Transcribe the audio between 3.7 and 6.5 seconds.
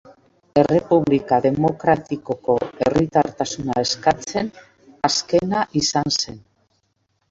eskatzen azkena izan zen.